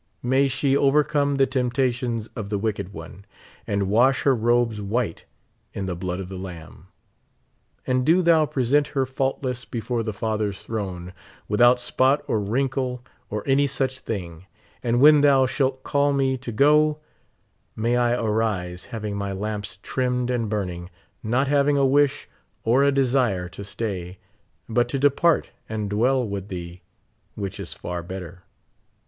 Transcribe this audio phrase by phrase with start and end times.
[0.23, 3.23] May she overcome the temptations of the wicked one.
[3.67, 5.25] and wash her robes white
[5.75, 6.87] in the blood of the Lamb;
[7.85, 11.13] and do thou present her fault less before the Father s throne,
[11.47, 14.47] without spot or wrinkle or any such thing;
[14.81, 16.97] and when thou shalt call me to go,
[17.75, 20.89] may I arise, having my lamps trimmed and burning,
[21.21, 22.27] not having a wish
[22.63, 24.17] or a desire to stay,
[24.67, 26.81] but to depart and dwell with thee,
[27.35, 28.41] which is far better.